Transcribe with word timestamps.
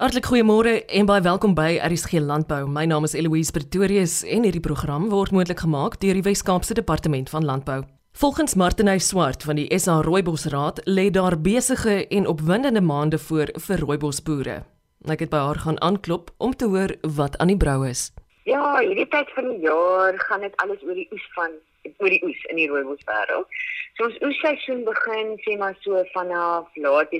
Hartlik 0.00 0.30
goeiemôre 0.30 0.78
en 0.96 1.04
baie 1.04 1.20
welkom 1.20 1.52
by 1.52 1.74
RSG 1.84 2.22
Landbou. 2.24 2.62
My 2.72 2.86
naam 2.88 3.04
is 3.04 3.12
Eloise 3.12 3.52
Pretorius 3.52 4.22
en 4.24 4.46
hierdie 4.46 4.62
program 4.64 5.10
word 5.12 5.28
moontlik 5.36 5.60
gemaak 5.60 5.98
deur 6.00 6.16
die 6.16 6.24
Wes-Kaapse 6.24 6.72
Departement 6.78 7.28
van 7.28 7.44
Landbou. 7.44 7.82
Volgens 8.16 8.56
Martiney 8.56 8.96
Swart 9.04 9.44
van 9.44 9.60
die 9.60 9.66
SA 9.76 9.98
Rooibosraad 10.00 10.80
lê 10.88 11.10
daar 11.12 11.36
besige 11.36 12.06
en 12.08 12.30
opwindende 12.32 12.80
maande 12.80 13.20
voor 13.20 13.52
vir 13.66 13.84
rooibosboere. 13.84 14.56
Ek 15.04 15.26
het 15.26 15.34
by 15.36 15.42
haar 15.50 15.60
gaan 15.66 15.80
aanklop 15.84 16.32
om 16.38 16.56
te 16.56 16.72
hoor 16.72 16.96
wat 17.18 17.36
aan 17.36 17.52
die 17.52 17.60
brou 17.60 17.84
is. 17.84 18.08
Ja, 18.48 18.80
hierdie 18.80 19.04
tyd 19.12 19.28
van 19.36 19.52
die 19.52 19.60
jaar 19.68 20.16
gaan 20.24 20.48
dit 20.48 20.56
alles 20.64 20.80
oor 20.80 20.96
die 20.96 21.10
oes 21.12 21.28
van 21.36 21.52
oor 22.00 22.08
die 22.08 22.24
oes 22.24 22.40
in 22.48 22.56
die 22.56 22.70
rooiboswêreld. 22.72 23.52
So 24.00 24.06
ons 24.08 24.22
oesseisoen 24.24 24.78
begin 24.86 25.34
sê 25.44 25.58
maar 25.60 25.74
so 25.84 25.98
vanaf 26.14 26.76
laat 26.80 27.10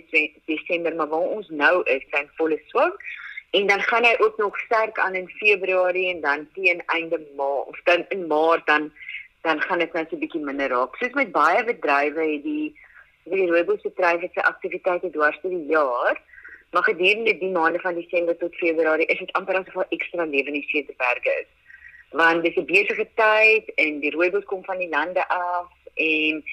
Desember, 0.49 0.95
maar 0.97 1.11
waar 1.11 1.27
ons 1.37 1.49
nou 1.63 1.83
is, 1.95 2.07
sy 2.09 2.23
volle 2.39 2.57
swak. 2.71 3.03
En 3.59 3.67
dan 3.69 3.83
gaan 3.85 4.07
hy 4.09 4.15
ook 4.25 4.39
nog 4.41 4.57
sterk 4.61 4.99
aan 4.99 5.19
in 5.19 5.29
Februarie 5.43 6.07
en 6.15 6.23
dan 6.25 6.47
teen 6.55 6.81
einde 6.87 7.19
Maart 7.37 7.69
of 7.69 7.83
dan 7.85 8.07
in 8.09 8.25
Maart 8.27 8.65
dan 8.67 8.89
dan 9.45 9.61
gaan 9.61 9.79
dit 9.85 9.93
net 9.93 10.09
so 10.09 10.17
'n 10.17 10.21
bietjie 10.21 10.41
minder 10.41 10.73
raak. 10.73 10.97
Soos 10.97 11.13
met 11.21 11.33
baie 11.33 11.65
bedrywe 11.65 12.25
het 12.33 12.43
die 12.49 12.73
die 13.25 13.51
rooibos 13.51 13.83
bedryf 13.83 14.25
se 14.33 14.43
aktiwiteite 14.43 15.11
dwars 15.11 15.39
deur 15.43 15.53
die 15.53 15.67
jaar. 15.77 16.17
Maar 16.71 16.83
gedurende 16.83 17.39
die 17.39 17.53
maande 17.53 17.81
van 17.81 17.95
Desember 17.95 18.37
tot 18.37 18.57
Februarie 18.57 19.07
is 19.07 19.19
dit 19.19 19.33
amper 19.33 19.55
asof 19.55 19.75
daar 19.75 19.97
ekstra 19.97 20.25
lewe 20.25 20.47
in 20.47 20.61
die 20.61 20.69
Seeberge 20.69 21.33
is 21.41 21.51
want 22.11 22.43
dis 22.43 22.57
'n 22.57 22.65
besige 22.65 23.07
tyd 23.15 23.75
en 23.75 24.01
die 24.01 24.11
rooibos 24.11 24.45
kom 24.45 24.65
van 24.65 24.79
die 24.79 24.89
lande 24.89 25.29
af 25.29 25.69
en 25.95 26.45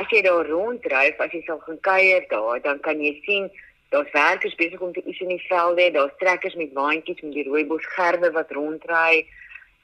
as 0.00 0.08
jy 0.10 0.22
daar 0.22 0.48
ronddryf, 0.48 1.20
as 1.20 1.32
jy 1.32 1.42
sal 1.46 1.60
gaan 1.66 1.80
kuier 1.80 2.24
daar, 2.28 2.60
dan 2.62 2.80
kan 2.80 3.00
jy 3.00 3.12
sien 3.26 3.50
daar's 3.92 4.12
werkers 4.12 4.54
besig 4.56 4.80
om 4.80 4.92
te 4.92 5.02
oes 5.06 5.20
in 5.20 5.28
die 5.28 5.44
velde, 5.48 5.90
daar's 5.92 6.16
trekkers 6.18 6.54
met 6.54 6.72
waantjies 6.72 7.20
met 7.20 7.34
die 7.36 7.44
rooibos 7.48 7.86
gerwe 7.96 8.30
wat 8.32 8.52
rondry 8.56 9.26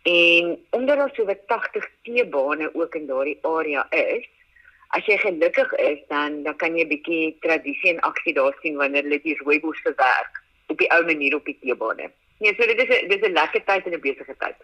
en 0.09 0.57
omdat 0.71 0.97
daar 0.97 1.13
so 1.15 1.29
80 1.47 1.89
teebane 2.03 2.71
ook 2.75 2.95
in 2.95 3.07
daardie 3.07 3.39
area 3.43 3.85
is, 3.91 4.25
as 4.97 5.05
jy 5.05 5.19
gelukkig 5.21 5.73
is 5.85 5.99
dan 6.09 6.43
dan 6.43 6.57
kan 6.57 6.77
jy 6.77 6.85
'n 6.85 6.89
bietjie 6.89 7.37
tradisie 7.41 7.91
en 7.93 8.01
aksie 8.01 8.35
daar 8.35 8.57
sien 8.63 8.77
wanneer 8.77 9.03
hulle 9.03 9.21
die 9.23 9.37
rooibos 9.45 9.81
verwerk 9.85 10.43
op 10.69 10.79
die 10.79 10.91
ou 10.91 11.05
manier 11.05 11.35
op 11.35 11.45
die 11.45 11.59
teebane. 11.61 12.11
Nee, 12.39 12.55
so 12.55 12.67
dit 12.67 12.81
is 12.81 13.03
'n 13.03 13.09
dis 13.09 13.29
'n 13.29 13.33
lekker 13.33 13.65
tyd 13.65 13.87
en 13.87 13.93
'n 13.93 14.01
besige 14.01 14.35
tyd. 14.39 14.57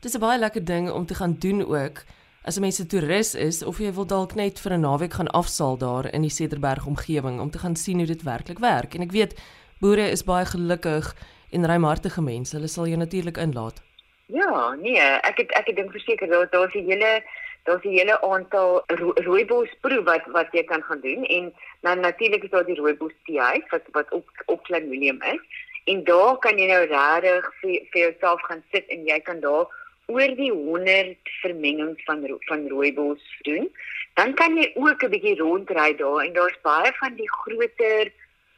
Dis 0.00 0.14
'n 0.14 0.20
baie 0.20 0.38
lekker 0.38 0.64
ding 0.64 0.90
om 0.90 1.06
te 1.06 1.14
gaan 1.14 1.36
doen 1.38 1.60
ook. 1.66 2.04
As 2.44 2.56
'n 2.56 2.60
mens 2.60 2.80
'n 2.80 2.86
toerist 2.86 3.34
is 3.34 3.62
of 3.64 3.78
jy 3.78 3.92
wil 3.92 4.06
dalk 4.06 4.34
net 4.34 4.60
vir 4.60 4.72
'n 4.72 4.80
naweek 4.80 5.12
gaan 5.12 5.28
afsaal 5.28 5.76
daar 5.78 6.12
in 6.12 6.22
die 6.22 6.30
Cederberg 6.30 6.86
omgewing 6.86 7.40
om 7.40 7.50
te 7.50 7.58
gaan 7.58 7.76
sien 7.76 7.98
hoe 7.98 8.06
dit 8.06 8.22
werklik 8.22 8.58
werk. 8.58 8.94
En 8.94 9.02
ek 9.02 9.12
weet 9.12 9.34
boere 9.80 10.10
is 10.10 10.24
baie 10.24 10.44
gelukkig 10.44 11.14
en 11.50 11.66
ruimhartige 11.66 12.22
mense. 12.22 12.56
Hulle 12.56 12.68
sal 12.68 12.86
jou 12.86 12.96
natuurlik 12.96 13.36
inlaat. 13.36 13.82
Ja, 14.26 14.74
nee, 14.74 15.00
ek 15.00 15.36
het 15.36 15.50
ek 15.52 15.66
het 15.66 15.76
dink 15.76 15.90
verseker 15.90 16.28
daar 16.28 16.48
daar's 16.50 16.74
'n 16.74 16.84
hele 16.84 17.22
daar's 17.64 17.84
'n 17.84 17.96
hele 17.98 18.20
aantal 18.20 18.82
ro 18.86 19.12
rooibosproe 19.14 20.02
wat 20.02 20.24
wat 20.26 20.48
jy 20.52 20.64
kan 20.64 20.82
gaan 20.82 21.00
doen 21.00 21.24
en 21.24 21.54
dan 21.80 22.00
natuurlik 22.00 22.44
is 22.44 22.50
daar 22.50 22.66
die 22.66 22.80
rooibos 22.80 23.12
tee 23.24 23.64
wat 23.70 23.82
wat 23.92 24.12
op 24.12 24.26
op 24.46 24.62
klein 24.62 24.88
medium 24.88 25.22
is. 25.22 25.40
En 25.84 26.04
daar 26.04 26.38
kan 26.38 26.58
jy 26.58 26.66
nou 26.66 26.84
regtig 26.86 27.52
vir, 27.60 27.80
vir 27.90 28.00
jouself 28.00 28.40
gaan 28.42 28.62
sit 28.72 28.86
en 28.86 29.06
jy 29.06 29.20
kan 29.20 29.40
daar 29.40 29.66
oor 30.08 30.34
die 30.36 30.50
100 30.50 31.30
vermengings 31.42 32.04
van 32.08 32.24
van 32.48 32.68
rooibos 32.68 33.24
doen. 33.46 33.68
Dan 34.16 34.34
kan 34.34 34.56
jy 34.56 34.70
ook 34.74 35.04
'n 35.04 35.10
bietjie 35.14 35.36
rondry 35.36 35.96
daar 35.96 36.24
en 36.24 36.32
daar's 36.32 36.60
baie 36.62 36.92
van 37.00 37.14
die 37.14 37.30
groter 37.30 38.12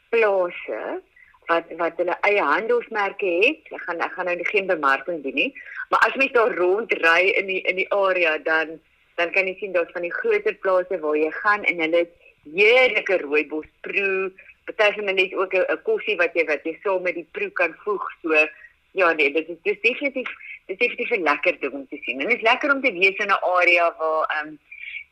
plase 0.08 1.02
wat 1.46 1.64
wat 1.76 1.96
hulle 1.96 2.16
eie 2.20 2.42
handelsmerke 2.42 3.30
het. 3.44 3.72
Ek 3.74 3.82
gaan 3.86 4.00
ek 4.00 4.12
gaan 4.12 4.30
nou 4.30 4.44
geen 4.52 4.66
bemarking 4.66 5.22
doen 5.22 5.34
nie, 5.34 5.52
maar 5.90 6.00
as 6.06 6.14
mens 6.14 6.32
daar 6.32 6.54
rondry 6.54 7.34
in 7.40 7.46
die 7.46 7.60
in 7.62 7.76
die 7.76 7.90
area 7.92 8.38
dan 8.38 8.80
dan 9.16 9.30
kan 9.30 9.46
jy 9.46 9.56
sien 9.58 9.72
daar's 9.72 9.92
van 9.92 10.06
die 10.06 10.14
groter 10.20 10.54
plase 10.54 11.00
waar 11.00 11.16
jy 11.16 11.30
gaan 11.30 11.64
en 11.64 11.80
hulle 11.80 12.06
heerlike 12.54 13.18
rooibos 13.24 13.66
proe. 13.80 14.32
Party 14.64 14.94
van 14.94 15.06
hulle 15.06 15.22
het 15.26 15.34
ook 15.34 15.54
'n 15.54 15.82
kossie 15.82 16.16
wat 16.16 16.34
jy 16.34 16.44
wat 16.46 16.64
jy 16.64 16.78
saam 16.82 17.02
met 17.02 17.14
die 17.14 17.28
proe 17.32 17.50
kan 17.50 17.74
voeg. 17.84 18.06
So 18.22 18.46
ja 18.92 19.12
nee, 19.12 19.32
dit 19.32 19.48
is 19.48 19.56
dis 19.62 19.80
definitief 19.80 20.30
dis 20.70 20.78
definitief 20.78 21.10
'n 21.16 21.28
lekker 21.30 21.56
ding 21.60 21.72
om 21.72 21.86
te 21.88 21.98
sien. 22.04 22.20
En 22.20 22.28
dit 22.28 22.36
is 22.36 22.48
lekker 22.50 22.74
om 22.74 22.82
te 22.82 22.92
wees 22.92 23.18
in 23.24 23.32
'n 23.34 23.44
area 23.58 23.94
waar 23.98 24.24
ehm 24.36 24.48
um, 24.48 24.58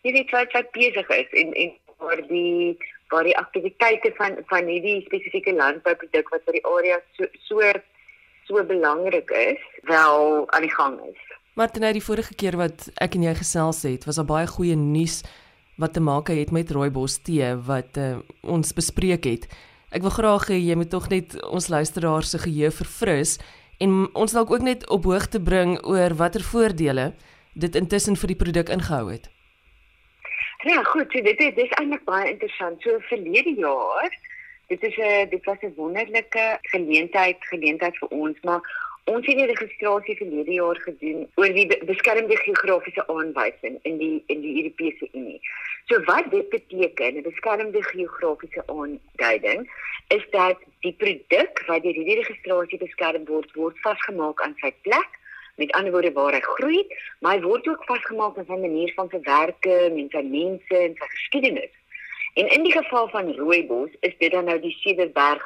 jy 0.03 0.13
weet 0.13 0.31
wat 0.31 0.53
wat 0.53 0.71
besig 0.71 1.09
is 1.09 1.31
en 1.43 1.53
en 1.53 1.73
waar 1.99 2.23
die 2.29 2.79
waar 3.09 3.25
die 3.25 3.37
aktiwiteite 3.37 4.13
van 4.15 4.39
van 4.47 4.65
hierdie 4.67 5.03
spesifieke 5.05 5.53
landbouproduk 5.53 6.29
wat 6.29 6.45
vir 6.45 6.59
die 6.59 6.67
area 6.67 7.01
so 7.17 7.25
so 7.49 7.73
so 8.49 8.65
belangrik 8.65 9.31
is, 9.31 9.61
wel 9.83 10.45
aan 10.51 10.65
die 10.65 10.75
gang 10.75 11.01
is. 11.05 11.21
Maar 11.55 11.67
net 11.67 11.83
nou 11.83 11.93
die 11.93 12.05
vorige 12.05 12.35
keer 12.35 12.57
wat 12.57 12.89
ek 13.03 13.15
en 13.19 13.27
jy 13.27 13.35
gesels 13.35 13.83
het, 13.83 14.07
was 14.09 14.17
daar 14.17 14.29
baie 14.29 14.47
goeie 14.47 14.77
nuus 14.77 15.23
wat 15.77 15.93
te 15.93 16.01
maak 16.01 16.31
het 16.33 16.51
met 16.51 16.71
rooibos 16.71 17.19
tee 17.27 17.55
wat 17.69 17.99
uh, 17.99 18.19
ons 18.43 18.73
bespreek 18.75 19.27
het. 19.29 19.49
Ek 19.95 20.03
wil 20.05 20.15
graag 20.15 20.49
hê 20.51 20.59
jy 20.59 20.77
moet 20.79 20.91
tog 20.91 21.09
net 21.13 21.37
ons 21.45 21.69
luisteraars 21.69 22.31
se 22.35 22.41
geheue 22.43 22.71
verfris 22.75 23.39
en 23.79 24.09
ons 24.15 24.33
dalk 24.33 24.51
ook 24.51 24.65
net 24.67 24.89
op 24.89 25.05
hoogte 25.05 25.41
bring 25.41 25.79
oor 25.87 26.15
watter 26.15 26.43
voordele 26.43 27.13
dit 27.55 27.75
intussen 27.75 28.17
vir 28.17 28.33
die 28.35 28.41
produk 28.43 28.69
ingehou 28.69 29.11
het. 29.11 29.31
Ja, 30.67 30.83
goed, 30.83 31.13
so 31.13 31.23
dit 31.23 31.41
is 31.41 31.55
dis 31.55 31.75
eintlik 31.79 32.05
baie 32.05 32.33
interessant. 32.33 32.83
So 32.83 32.99
verlede 33.09 33.55
jaar, 33.59 34.11
dit 34.69 34.83
is 34.83 34.97
'n 34.99 35.29
dit 35.31 35.45
was 35.45 35.63
'n 35.63 35.75
wonderlike 35.77 36.59
geleentheid, 36.63 37.37
geleentheid 37.41 37.97
vir 37.99 38.09
ons, 38.09 38.37
maar 38.43 38.61
ons 39.09 39.27
het 39.27 39.39
die 39.41 39.49
registrasie 39.49 40.17
verlede 40.19 40.53
jaar 40.59 40.79
gedoen 40.85 41.27
oor 41.41 41.53
die 41.57 41.67
beskermde 41.89 42.37
geografiese 42.43 43.05
aanwysing 43.09 43.79
in 43.89 43.99
die 44.03 44.17
in 44.33 44.43
die 44.45 44.55
Europese 44.63 45.09
Unie. 45.13 45.41
So 45.89 46.03
wat 46.05 46.31
dit 46.31 46.49
beteken, 46.53 47.17
'n 47.17 47.23
beskermde 47.23 47.83
geografiese 47.83 48.63
aanduiding, 48.67 49.69
is 50.09 50.25
dat 50.31 50.59
die 50.81 50.93
produk 50.93 51.65
wat 51.67 51.83
deur 51.83 51.97
hierdie 52.01 52.21
registrasie 52.21 52.79
beskerm 52.79 53.25
word, 53.25 53.55
word 53.55 53.79
vasgemaak 53.87 54.43
aan 54.43 54.57
sy 54.61 54.73
plek. 54.83 55.11
Met 55.57 55.73
ander 55.73 55.93
woorde 55.93 56.13
waar 56.13 56.33
hy 56.33 56.41
groei, 56.41 56.87
maar 57.21 57.35
hy 57.35 57.43
word 57.43 57.69
ook 57.69 57.85
vasgemaak 57.85 58.37
aan 58.39 58.47
sy 58.47 58.59
manier 58.63 58.93
van 58.95 59.09
verwerking 59.11 59.99
en 59.99 60.09
sy 60.11 60.23
mense 60.23 60.77
en 60.77 60.95
sy 61.01 61.09
geskiedenis. 61.15 61.73
En 62.35 62.47
in 62.55 62.63
die 62.63 62.73
geval 62.73 63.09
van 63.09 63.33
rooibos 63.35 63.91
is 64.01 64.15
dit 64.19 64.31
dan 64.31 64.45
nou 64.45 64.61
die 64.61 64.77
Cederberg, 64.81 65.43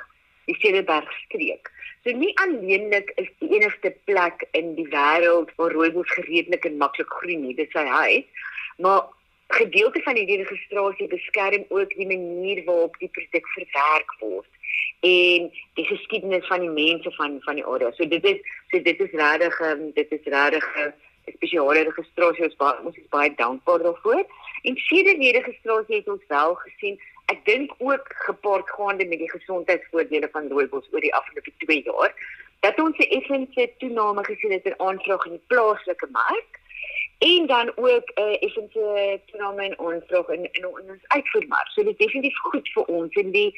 die 0.47 0.57
Cederberg 0.61 1.11
streek. 1.25 1.71
So 2.05 2.11
nie 2.19 2.33
alleenlik 2.43 3.13
is 3.17 3.29
die 3.41 3.51
enigste 3.57 3.95
plek 4.11 4.47
in 4.59 4.75
die 4.75 4.89
wêreld 4.91 5.53
waar 5.57 5.75
rooibos 5.77 6.15
redelik 6.27 6.65
en 6.67 6.81
maklik 6.81 7.11
groei 7.21 7.37
nie, 7.39 7.55
dit 7.55 7.71
sy 7.71 7.85
huis, 7.87 8.49
maar 8.83 9.07
gedeelte 9.53 10.01
van 10.03 10.17
hierdie 10.17 10.41
registrasie 10.41 11.09
beskerm 11.13 11.65
ook 11.69 11.95
die 11.95 12.09
manier 12.09 12.65
waarop 12.65 12.97
die 12.99 13.11
produk 13.13 13.49
verwerk 13.55 14.15
word 14.21 14.49
en 15.03 15.49
die 15.79 15.87
geskiedenis 15.87 16.47
van 16.47 16.63
die 16.65 16.73
mense 16.73 17.11
van 17.19 17.39
van 17.47 17.59
die 17.59 17.67
area. 17.67 17.91
So 17.93 18.07
dit 18.09 18.25
is 18.25 18.39
so 18.71 18.81
dit 18.83 19.01
is 19.01 19.17
regtig 19.23 19.59
um, 19.69 19.91
dit 19.99 20.13
is 20.19 20.29
regtig 20.35 20.69
'n 20.79 20.93
spesiale 21.37 21.83
registrasie 21.91 22.45
ons 22.49 22.57
baie 22.57 22.79
ons 22.87 22.97
is 22.97 23.09
baie 23.11 23.35
dankbaar 23.37 23.83
daarvoor. 23.83 24.25
En 24.63 24.77
sedert 24.77 25.19
die 25.19 25.35
registrasie 25.39 25.97
het 25.97 26.09
ons 26.09 26.25
wel 26.29 26.55
gesien 26.55 27.01
ek 27.33 27.45
dink 27.49 27.75
ook 27.79 28.07
gepaard 28.29 28.71
gaande 28.77 29.07
met 29.09 29.19
die 29.19 29.31
gesondheidsvoordele 29.31 30.29
van 30.33 30.49
rooibos 30.53 30.89
oor 30.93 31.05
die 31.05 31.15
afgelope 31.15 31.53
2 31.65 31.83
jaar 31.89 32.15
dat 32.65 32.81
ons 32.81 32.99
'n 32.99 33.13
effense 33.19 33.71
toename 33.79 34.25
gesien 34.25 34.53
het 34.53 34.67
in 34.71 34.81
aanvraag 34.89 35.25
in 35.27 35.37
die 35.39 35.47
plaaslike 35.53 36.09
mark 36.11 36.61
en 37.19 37.47
dan 37.47 37.73
ook 37.77 38.07
'n 38.15 38.23
uh, 38.23 38.37
effense 38.47 39.21
toename 39.31 39.65
in 39.65 39.79
aanvraag 39.79 40.29
in 40.29 40.49
in 40.53 40.67
ons 40.67 41.05
uitvoermark. 41.17 41.69
So 41.69 41.83
dit 41.83 41.93
is 41.93 42.07
definitief 42.07 42.39
goed 42.39 42.69
vir 42.75 42.85
ons 42.85 43.15
en 43.15 43.31
die 43.31 43.51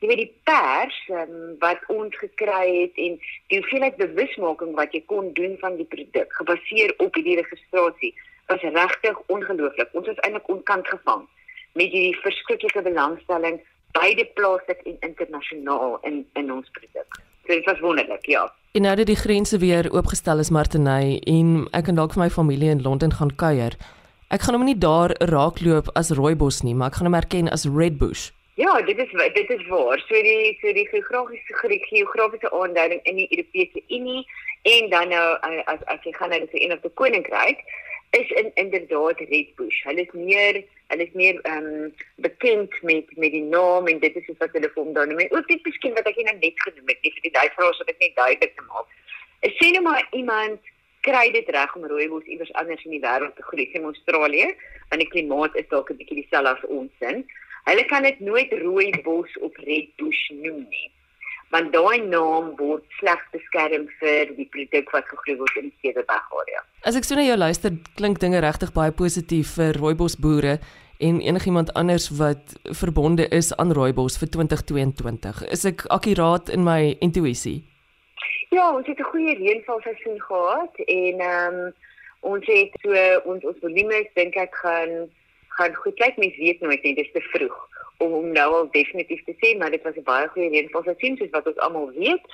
jy 0.00 0.06
weet 0.08 0.24
die 0.24 0.34
pers 0.44 0.98
um, 1.08 1.56
wat 1.58 1.80
ons 1.86 2.16
gekry 2.16 2.66
het 2.80 2.94
en 3.06 3.20
die 3.46 3.58
hoeveelheid 3.58 3.96
bewusmaking 3.96 4.74
wat 4.74 4.92
jy 4.92 5.02
kon 5.06 5.32
doen 5.32 5.56
van 5.60 5.76
die 5.76 5.90
produk 5.94 6.32
gebaseer 6.32 6.94
op 6.96 7.14
hierdie 7.14 7.36
registrasie 7.36 8.14
was 8.46 8.60
regtig 8.60 9.18
ongelooflik. 9.26 9.88
Ons 9.92 10.08
is 10.08 10.22
eintlik 10.24 10.48
onkant 10.48 10.88
gevang 10.88 11.28
met 11.78 11.90
hierdie 11.90 12.16
verskriklike 12.22 12.82
belangstelling 12.82 13.60
beide 13.92 14.24
plaaslik 14.34 14.80
en 14.86 14.96
internasionaal 15.00 15.98
in 16.02 16.26
in 16.38 16.52
ons 16.52 16.70
produk. 16.70 17.20
So 17.46 17.54
dit 17.54 17.64
was 17.64 17.80
wonderlik, 17.80 18.26
ja. 18.26 18.52
En 18.72 18.82
nou 18.82 18.96
dat 18.96 19.06
die 19.06 19.16
grense 19.16 19.58
weer 19.58 19.92
oopgestel 19.92 20.38
is 20.38 20.50
Martiney 20.50 21.18
en 21.26 21.66
ek 21.74 21.88
kan 21.88 21.98
dalk 21.98 22.12
vir 22.14 22.22
my 22.22 22.30
familie 22.30 22.70
in 22.70 22.82
Londen 22.82 23.12
gaan 23.12 23.34
kuier. 23.34 23.74
Ek 24.30 24.44
gaan 24.46 24.54
hom 24.54 24.68
nie 24.68 24.78
daar 24.78 25.10
raakloop 25.26 25.90
as 25.98 26.12
rooibos 26.14 26.60
nie, 26.62 26.74
maar 26.74 26.92
ek 26.92 27.00
gaan 27.00 27.10
hom 27.10 27.18
erken 27.18 27.50
as 27.50 27.66
redbush. 27.66 28.28
Ja, 28.60 28.76
dit 28.86 28.98
is 28.98 29.10
dit 29.34 29.50
is 29.50 29.66
waar. 29.66 29.98
So 30.06 30.22
die 30.22 30.58
so 30.60 30.72
die 30.72 30.86
geografiese 30.92 31.80
geografiese 31.88 32.52
aanduiding 32.52 33.00
in 33.02 33.16
die 33.16 33.28
Europese 33.30 33.82
Unie 33.88 34.26
en 34.62 34.90
dan 34.90 35.08
nou 35.08 35.26
eh, 35.48 35.62
as 35.64 35.82
as 35.86 36.02
jy 36.04 36.12
gaan 36.12 36.30
na 36.30 36.38
die 36.38 36.50
Verenigde 36.52 36.90
Koninkryk, 36.94 37.64
is 38.10 38.30
in 38.30 38.50
inderdaad 38.54 39.18
Redbush. 39.18 39.82
Hulle 39.84 40.02
is 40.06 40.12
meer 40.12 40.64
hulle 40.90 41.04
is 41.06 41.12
meer 41.12 41.38
ehm 41.42 41.66
um, 41.66 41.94
bekend 42.26 42.82
met 42.82 43.06
met 43.16 43.32
die 43.32 43.42
naam 43.42 43.86
en 43.86 43.98
dit 43.98 44.16
is 44.16 44.30
wat 44.38 44.52
hulle 44.52 44.70
hom 44.74 44.92
daar 44.92 45.06
noem. 45.06 45.22
Ook 45.30 45.48
dit 45.48 45.64
miskien 45.64 45.94
wat 45.94 46.10
ek 46.10 46.18
nou 46.26 46.36
net 46.40 46.62
genoem 46.66 46.90
het, 46.90 47.02
nie 47.02 47.14
vir 47.14 47.28
die 47.28 47.36
duifraas 47.38 47.78
wat 47.82 47.92
ek 47.94 48.02
net 48.02 48.16
duidelik 48.16 48.56
te 48.56 48.66
maak. 48.66 48.98
Ek 49.46 49.54
sê 49.58 49.70
net 49.70 49.86
maar 49.86 50.06
iemand 50.10 50.72
kry 51.06 51.30
dit 51.32 51.48
reg 51.54 51.76
om 51.76 51.86
rooibos 51.86 52.26
iewers 52.26 52.52
anders 52.60 52.82
in 52.84 52.96
die 52.96 53.04
wêreld 53.04 53.36
te 53.36 53.46
groei, 53.46 53.70
in 53.72 53.86
Australië, 53.88 54.50
want 54.90 55.00
die 55.00 55.12
klimaat 55.14 55.54
is 55.56 55.68
dalk 55.70 55.90
'n 55.90 56.00
bietjie 56.00 56.22
dieselfde 56.22 56.56
as 56.56 56.66
ons 56.68 56.92
sin. 56.98 57.24
Hulle 57.64 57.84
kan 57.86 58.02
dit 58.02 58.20
nooit 58.20 58.52
rooibos 58.52 59.38
of 59.38 59.56
redbush 59.56 60.24
noem 60.42 60.66
nie. 60.68 60.90
Want 61.50 61.72
daai 61.74 62.06
naam 62.06 62.52
word 62.58 62.84
slegs 63.00 63.26
beskerm 63.32 63.88
vir 64.00 64.30
die 64.36 64.46
produk 64.54 64.92
wat 64.94 65.08
gegroei 65.10 65.38
word 65.40 65.56
in 65.58 65.70
die 65.70 65.78
Cederberg 65.82 66.36
area. 66.42 66.62
As 66.86 66.96
ek 66.96 67.04
so 67.04 67.18
na 67.18 67.26
jou 67.26 67.36
luister, 67.36 67.74
klink 67.98 68.20
dinge 68.22 68.40
regtig 68.40 68.70
baie 68.76 68.94
positief 68.94 69.56
vir 69.58 69.74
rooibos 69.80 70.16
boere 70.16 70.60
en 71.00 71.20
enigiemand 71.20 71.72
anders 71.74 72.10
wat 72.20 72.54
verbonde 72.82 73.26
is 73.34 73.50
aan 73.56 73.72
rooibos 73.72 74.18
vir 74.20 74.30
2022. 74.36 75.42
Is 75.50 75.64
ek 75.64 75.86
akkuraat 75.90 76.52
in 76.54 76.62
my 76.64 76.94
intuïsie? 77.00 77.60
Ja, 78.50 78.70
ons 78.74 78.86
het 78.86 78.98
'n 78.98 79.10
goeie 79.12 79.34
reënvalseisoen 79.34 80.20
gehad 80.20 80.74
en 80.86 81.20
ehm 81.20 81.54
um, 81.54 81.72
ons 82.20 82.46
het 82.46 82.72
so 82.82 82.92
ons 83.24 83.44
ons 83.44 83.60
volume 83.64 84.04
dink 84.14 84.36
ek 84.36 84.54
gaan 84.62 85.08
gaan 85.56 85.74
goed 85.82 85.96
kyk 85.96 86.16
mens 86.20 86.36
weet 86.36 86.60
nooit 86.60 86.82
net 86.84 86.96
dis 87.00 87.12
te 87.12 87.22
vroeg 87.32 87.56
om 88.04 88.12
om 88.20 88.28
nou 88.32 88.48
al 88.58 88.68
definitief 88.74 89.24
te 89.24 89.34
sê 89.42 89.52
maar 89.58 89.70
dit 89.70 89.82
was 89.82 89.96
'n 89.96 90.08
baie 90.10 90.28
goeie 90.28 90.50
reënvalseisoen 90.54 91.16
soos 91.16 91.34
wat 91.36 91.46
ons 91.46 91.62
almal 91.66 91.90
weet. 91.96 92.24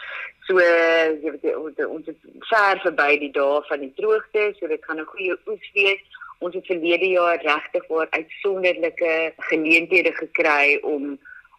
So 0.47 0.59
jy 0.59 1.31
weet 1.35 1.57
ons 1.57 1.79
ons 1.87 2.07
ver 2.51 2.81
verby 2.85 3.11
die 3.25 3.33
dae 3.39 3.63
van 3.69 3.81
die 3.81 3.93
droogte, 3.97 4.55
so 4.59 4.67
dit 4.67 4.85
gaan 4.85 5.01
'n 5.01 5.13
goeie 5.15 5.39
oes 5.47 5.67
wees. 5.75 6.03
Ons 6.39 6.55
het 6.55 6.67
verlede 6.67 7.09
jaar 7.09 7.41
regtig 7.43 7.87
waar 7.89 8.09
uitsonderlike 8.11 9.33
geleenthede 9.51 10.13
gekry 10.13 10.79
om 10.83 11.19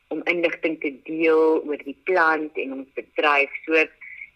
om 0.10 0.22
inligting 0.24 0.80
te 0.80 0.92
deel 1.04 1.64
oor 1.68 1.82
die 1.84 1.98
plant 2.04 2.58
en 2.58 2.74
ons 2.74 2.92
bedryf. 2.96 3.52
So 3.66 3.86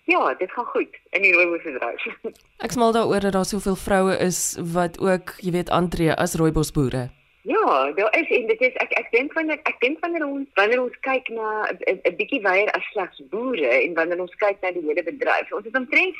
Ja, 0.03 0.33
dit 0.33 0.51
gaan 0.51 0.65
goed 0.65 0.99
in 1.09 1.21
die 1.21 1.33
rooibosbedryf. 1.33 2.05
Ek 2.65 2.73
smal 2.73 2.91
daaroor 2.91 3.19
dat 3.19 3.35
daar 3.37 3.45
soveel 3.45 3.75
vroue 3.75 4.17
is 4.17 4.57
wat 4.73 4.99
ook, 4.99 5.35
jy 5.45 5.53
weet, 5.55 5.69
aantree 5.69 6.13
as 6.13 6.33
rooibosboere. 6.41 7.09
Ja, 7.43 7.91
daar 7.91 8.17
is 8.17 8.29
en 8.29 8.47
dit 8.47 8.61
is 8.61 8.75
ek 8.83 8.91
ek 8.99 9.07
dink 9.11 9.33
wanneer 9.33 9.57
ek 9.65 9.79
dink 9.81 9.99
wanneer 10.05 10.25
ons 10.27 10.49
wanneer 10.59 10.81
ons 10.81 10.97
kyk 11.05 11.29
na 11.33 11.65
'n 11.89 12.15
bietjie 12.17 12.41
weier 12.41 12.69
as 12.77 12.89
slegs 12.93 13.21
boere 13.31 13.71
en 13.81 13.93
wanneer 13.97 14.19
ons 14.21 14.35
kyk 14.43 14.61
na 14.61 14.69
die 14.71 14.83
hele 14.85 15.03
bedryf. 15.03 15.49
Ons 15.51 15.65
het 15.65 15.77
omtrent 15.79 16.15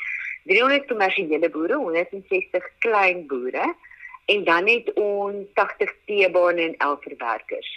300 0.50 0.88
kommersiële 0.90 1.48
boere, 1.48 1.76
160 1.78 2.66
klein 2.78 3.26
boere 3.26 3.74
en 4.34 4.44
dan 4.44 4.66
het 4.66 4.92
ons 4.94 5.46
80 5.54 5.92
teebane 6.06 6.62
en 6.62 6.74
11 6.76 7.02
verwerkers. 7.02 7.70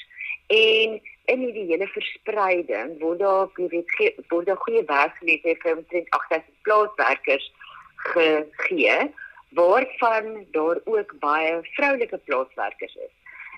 En 0.47 1.01
in 1.25 1.45
die 1.53 1.65
hele 1.69 1.87
verspreiding 1.87 2.97
word 2.99 3.19
daar 3.19 3.47
weet 3.53 4.25
word 4.29 4.45
daar 4.45 4.63
goeie 4.65 4.81
werksgeleenthede 4.85 5.61
vir 5.61 5.77
omtrent 5.77 6.09
8000 6.09 6.49
plaaswerkers 6.61 7.53
gegee 7.95 9.13
waarvan 9.53 10.45
daar 10.51 10.81
ook 10.85 11.13
baie 11.19 11.61
vroulike 11.77 12.17
plaaswerkers 12.17 12.95
is. 12.95 13.13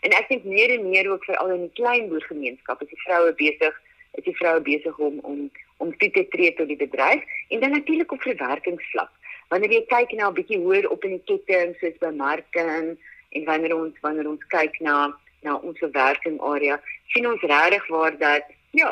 En 0.07 0.15
ek 0.15 0.30
dink 0.31 0.45
meer 0.48 0.71
en 0.71 0.86
meer 0.88 1.09
ook 1.12 1.25
veral 1.27 1.50
in 1.51 1.65
die 1.65 1.75
klein 1.80 2.07
boergemeenskap 2.07 2.81
is 2.86 2.92
die 2.94 3.04
vroue 3.04 3.33
besig 3.36 3.75
is 4.18 4.24
die 4.24 4.36
vroue 4.39 4.62
besig 4.63 5.00
om 5.04 5.19
om 5.31 5.42
om 5.83 5.92
toe 6.01 6.09
te 6.15 6.24
tree 6.33 6.54
tot 6.57 6.69
die 6.71 6.80
bedryf 6.80 7.24
en 7.51 7.59
dan 7.59 7.75
natuurlik 7.75 8.12
op 8.15 8.24
verwerkingsvlak. 8.25 9.12
Wanneer 9.51 9.75
jy 9.75 9.83
kyk 9.92 10.15
na 10.15 10.30
'n 10.30 10.38
bietjie 10.39 10.62
hoër 10.63 10.88
op 10.95 11.04
in 11.04 11.18
die 11.18 11.25
ketting 11.30 11.75
soos 11.81 11.98
bemarking 12.00 12.98
en 13.36 13.45
wanneer 13.50 13.75
ons 13.75 14.00
wanneer 14.06 14.30
ons 14.31 14.48
kyk 14.56 14.80
na 14.80 15.12
na 15.44 15.57
ons 15.57 15.80
werking 16.00 16.39
area 16.54 16.80
sien 17.13 17.27
ons 17.27 17.42
regtig 17.42 17.88
waar 17.88 18.18
dat 18.18 18.44
ja, 18.71 18.89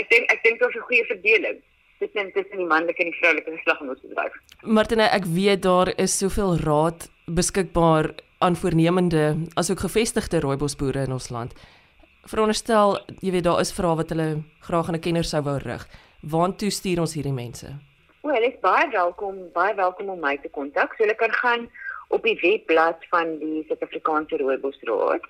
ek 0.00 0.10
dink 0.10 0.30
ek 0.34 0.42
dink 0.42 0.60
daar's 0.60 0.76
'n 0.76 0.88
goeie 0.90 1.06
verdeling 1.14 1.58
tussen 1.98 2.32
tussen 2.32 2.58
die 2.58 2.70
manlike 2.74 3.02
en 3.02 3.10
die 3.10 3.18
vroulike 3.20 3.50
geslag 3.56 3.80
in 3.80 3.88
ons 3.88 4.00
bedryf. 4.00 4.34
Martine, 4.62 5.06
ek 5.08 5.24
weet 5.24 5.62
daar 5.62 5.88
is 5.96 6.18
soveel 6.18 6.56
raad 6.56 7.08
beskikbaar 7.26 8.12
aan 8.38 8.56
voornemende 8.56 9.36
asook 9.54 9.78
gevestigde 9.78 10.40
rooibosboere 10.40 11.04
in 11.06 11.12
ons 11.12 11.28
land. 11.28 11.52
Veronderstel, 12.26 12.98
jy 13.20 13.30
weet 13.30 13.44
daar 13.44 13.60
is 13.60 13.72
vrae 13.72 13.96
wat 13.96 14.10
hulle 14.10 14.42
graag 14.60 14.88
aan 14.88 14.98
'n 14.98 15.00
kenner 15.00 15.24
sou 15.24 15.42
wou 15.42 15.58
rig. 15.58 15.88
Waartoe 16.22 16.70
stuur 16.70 17.00
ons 17.00 17.14
hierdie 17.14 17.32
mense? 17.32 17.66
O, 18.22 18.28
hulle 18.28 18.52
is 18.52 18.60
baie 18.60 18.88
welkom, 18.90 19.36
baie 19.52 19.74
welkom 19.74 20.08
om 20.08 20.20
my 20.20 20.36
te 20.36 20.48
kontak. 20.48 20.94
So 20.94 21.04
hulle 21.04 21.14
kan 21.14 21.32
gaan 21.32 21.68
op 22.08 22.22
die 22.22 22.38
webblad 22.40 23.06
van 23.10 23.38
die 23.38 23.64
Suid-Afrikaanse 23.68 24.36
Rooibosraad 24.36 25.24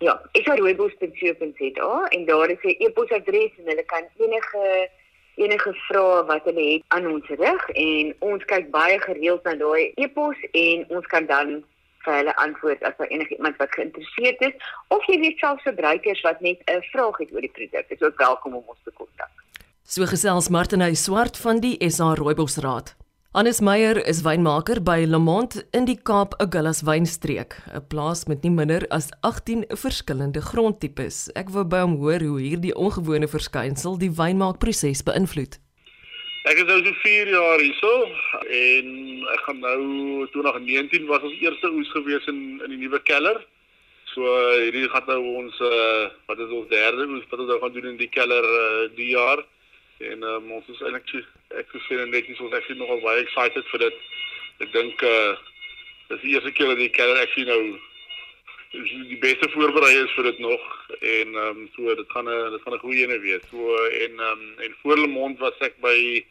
Ja, 0.00 0.20
isaroebos.co.za 0.32 2.06
en 2.08 2.24
daar 2.24 2.50
is 2.50 2.62
'n 2.62 2.76
e-posadres 2.78 3.50
en 3.58 3.64
hulle 3.64 3.84
kan 3.84 4.04
enige 4.16 4.90
enige 5.34 5.72
vrae 5.72 6.24
wat 6.26 6.44
hulle 6.44 6.72
het 6.72 6.82
aan 6.88 7.06
ons 7.06 7.26
rig 7.26 7.68
en 7.68 8.14
ons 8.18 8.44
kyk 8.44 8.70
baie 8.70 9.00
gereeld 9.00 9.42
na 9.44 9.54
daai 9.54 9.92
e-pos 9.94 10.36
en 10.52 10.84
ons 10.88 11.06
kan 11.06 11.26
dan 11.26 11.64
vir 12.08 12.20
hulle 12.22 12.36
antwoord 12.44 12.84
as 12.88 12.96
daar 12.98 13.12
enigiemand 13.12 13.60
wat 13.60 13.74
geïnteresseerd 13.76 14.46
is 14.48 14.70
of 14.94 15.04
jy 15.12 15.18
weet 15.24 15.42
selfs 15.44 15.66
verbruikers 15.68 16.24
wat 16.28 16.40
net 16.40 16.64
'n 16.64 16.80
vraag 16.92 17.20
het 17.20 17.34
oor 17.34 17.44
die 17.44 17.56
produk, 17.58 17.86
is 17.88 18.02
ook 18.02 18.16
welkom 18.16 18.54
om 18.54 18.64
ons 18.66 18.82
te 18.84 18.94
kontak. 18.94 19.32
So 19.84 20.06
gesels 20.06 20.48
Martiney 20.48 20.94
Swart 20.94 21.36
van 21.36 21.60
die 21.60 21.76
SA 21.90 22.14
Rooibosraad. 22.14 22.96
Hannes 23.32 23.60
Meyer 23.60 24.06
is 24.08 24.22
wynmaker 24.24 24.80
by 24.82 25.04
Lemont 25.04 25.58
in 25.76 25.84
die 25.84 25.98
Kaap 26.02 26.34
Agulhas 26.40 26.80
wynstreek, 26.82 27.56
'n 27.74 27.84
plaas 27.88 28.24
met 28.26 28.42
nie 28.42 28.50
minder 28.50 28.86
as 28.88 29.10
18 29.20 29.64
verskillende 29.68 30.40
grondtipes. 30.40 31.30
Ek 31.34 31.50
wou 31.50 31.64
by 31.64 31.80
hom 31.80 31.96
hoor 31.96 32.20
hoe 32.20 32.40
hierdie 32.40 32.74
ongewone 32.74 33.28
verskynsel 33.28 33.98
die 33.98 34.10
wynmaakproses 34.10 35.02
beïnvloed. 35.02 35.58
Ek 36.46 36.60
is 36.62 36.68
nou 36.68 36.78
so 36.84 36.94
4 37.02 37.30
jaar 37.34 37.58
hierso 37.58 37.92
en 38.54 38.90
ek 39.34 39.40
gaan 39.42 39.58
nou 39.58 40.26
2019 40.30 41.08
was 41.10 41.24
ons 41.26 41.40
eerste 41.42 41.70
oes 41.74 41.90
gewees 41.90 42.28
in 42.30 42.60
in 42.62 42.70
die 42.76 42.78
nuwe 42.84 43.00
keller. 43.02 43.40
So 44.12 44.22
hierdie 44.60 44.86
gaan 44.92 45.10
nou 45.10 45.18
ons 45.40 45.58
uh, 45.58 46.06
wat 46.30 46.38
is 46.38 46.54
ons 46.54 46.70
derde 46.70 47.08
oes 47.10 47.26
wat 47.32 47.42
ons 47.42 47.50
nou 47.50 47.58
gaan 47.64 47.74
doen 47.74 47.90
in 47.90 47.98
die 47.98 48.10
keller 48.14 48.46
uh, 48.46 48.86
die 48.94 49.10
jaar. 49.16 49.42
En 49.98 50.22
um, 50.22 50.52
ons 50.60 50.70
is 50.70 50.80
eintlik 50.86 51.26
ek 51.58 51.74
sou 51.74 51.82
sê 51.88 51.98
net 52.06 52.30
nie 52.30 52.38
ons 52.38 52.54
actually 52.54 52.78
nogal 52.78 53.02
baie 53.02 53.26
excited 53.26 53.66
vir 53.74 53.88
dit. 53.88 54.00
Ek 54.62 54.72
dink 54.78 55.02
uh 55.02 55.34
dis 56.08 56.22
die 56.22 56.36
eerste 56.38 56.54
keer 56.54 56.70
dat 56.70 56.80
die 56.80 56.94
keller 56.94 57.18
actually 57.20 57.50
nou 57.50 57.60
is 57.74 57.87
die 58.72 59.18
beste 59.20 59.48
voorberei 59.54 59.94
is 60.02 60.12
vir 60.16 60.28
dit 60.28 60.38
nog 60.44 60.64
en 61.00 61.34
ehm 61.34 61.56
um, 61.56 61.68
so 61.74 61.94
dit 61.94 62.10
gaan 62.12 62.28
'n 62.28 62.50
dit 62.50 62.62
gaan 62.62 62.74
'n 62.74 62.84
goeie 62.84 63.06
ene 63.06 63.18
wees. 63.18 63.42
So 63.50 63.74
en 63.86 64.12
ehm 64.20 64.40
um, 64.40 64.54
en 64.58 64.74
voor 64.82 64.98
Lemont 64.98 65.38
was 65.38 65.58
ek 65.60 65.80
by 65.80 66.24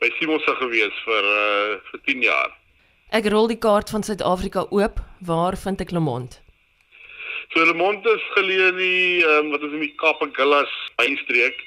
by 0.00 0.10
Simonse 0.18 0.54
gewees 0.58 0.96
vir 1.04 1.24
uh 1.24 1.78
vir 1.90 2.00
10 2.04 2.22
jaar. 2.22 2.50
Ek 3.10 3.26
rol 3.26 3.46
die 3.46 3.58
kaart 3.58 3.90
van 3.90 4.02
Suid-Afrika 4.02 4.66
oop. 4.70 4.98
Waar 5.20 5.56
vind 5.56 5.80
ek 5.80 5.90
Lemont? 5.90 6.42
So 7.52 7.64
Lemont 7.64 8.06
is 8.06 8.24
geleë 8.36 8.68
in 8.68 8.76
die 8.76 9.24
ehm 9.24 9.46
um, 9.46 9.50
wat 9.50 9.62
is 9.62 9.72
in 9.72 9.86
die 9.86 9.94
Kaapagullas 9.96 10.72
wynstreek. 10.96 11.62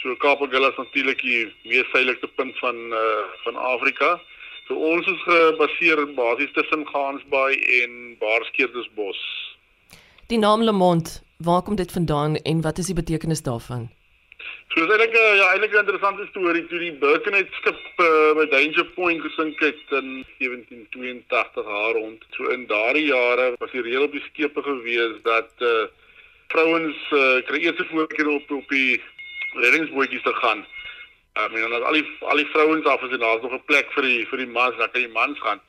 So 0.00 0.14
Kaapagilla 0.16 0.68
is 0.68 0.76
natuurlik 0.78 1.22
die 1.22 1.52
mees 1.64 1.90
suidelike 1.90 2.28
punt 2.36 2.58
van 2.58 2.76
uh 2.92 3.24
van 3.44 3.56
Afrika. 3.56 4.20
So 4.68 4.74
ons 4.74 5.06
is 5.06 5.22
gebaseer 5.26 6.06
basies 6.14 6.52
tussen 6.52 6.86
Gansbaai 6.86 7.54
en 7.82 8.16
Baarskeerdersbos. 8.18 9.51
Die 10.32 10.40
naam 10.40 10.62
Lemont, 10.62 11.22
waar 11.36 11.62
kom 11.62 11.74
dit 11.76 11.92
vandaan 11.92 12.36
en 12.36 12.60
wat 12.60 12.78
is 12.78 12.86
die 12.88 12.94
betekenis 12.94 13.42
daarvan? 13.48 13.82
So 14.68 14.86
dis 14.86 14.92
eintlik 14.94 15.12
'n 15.12 15.24
uh, 15.24 15.36
ja, 15.40 15.48
eintlik 15.52 15.74
'n 15.74 15.84
interessante 15.84 16.26
storie 16.30 16.62
toe 16.66 16.78
die 16.78 16.92
Birkenhead 17.02 17.50
skip 17.58 17.82
uh, 18.00 18.32
by 18.38 18.46
Danger 18.54 18.86
Point 18.94 19.20
gesink 19.20 19.60
het 19.60 19.84
in 19.98 20.24
1782 20.38 21.68
haar 21.74 21.92
rond. 21.92 22.24
So 22.36 22.48
in 22.48 22.64
daardie 22.66 23.04
jare 23.12 23.52
was 23.58 23.70
die 23.76 23.82
reël 23.82 24.08
op 24.08 24.12
die 24.12 24.24
skepe 24.30 24.62
gewees 24.62 25.20
dat 25.22 25.52
uh 25.60 25.84
vrouens 26.48 26.96
uh, 27.10 27.44
kry 27.48 27.60
eers 27.66 27.86
voorkeur 27.92 28.28
op 28.28 28.50
op 28.50 28.68
die 28.68 29.02
reddingsbootjies 29.52 30.22
te 30.22 30.34
gaan. 30.34 30.64
Ehm 31.32 31.56
um, 31.56 31.64
en 31.64 31.70
dan 31.70 31.84
al 31.84 32.00
die 32.00 32.06
al 32.20 32.40
die 32.40 32.52
vrouens 32.54 32.86
af 32.86 33.02
is 33.02 33.12
en 33.12 33.24
daar's 33.26 33.42
nog 33.42 33.52
'n 33.52 33.68
plek 33.68 33.92
vir 33.92 34.02
die 34.02 34.26
vir 34.30 34.38
die 34.38 34.52
mans, 34.56 34.76
dan 34.76 34.90
kan 34.90 35.04
die 35.04 35.16
mans 35.20 35.38
gaan. 35.40 35.60